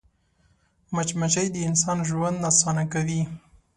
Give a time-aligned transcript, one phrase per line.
[0.93, 3.21] مچمچۍ د انسان ژوند اسانه کوي